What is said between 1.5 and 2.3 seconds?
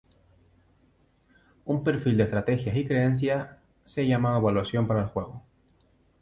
Un perfil de